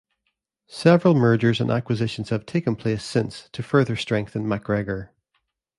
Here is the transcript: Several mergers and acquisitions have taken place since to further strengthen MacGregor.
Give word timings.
Several 0.65 1.13
mergers 1.13 1.61
and 1.61 1.69
acquisitions 1.69 2.29
have 2.31 2.47
taken 2.47 2.75
place 2.75 3.03
since 3.03 3.49
to 3.49 3.61
further 3.61 3.95
strengthen 3.95 4.47
MacGregor. 4.47 5.11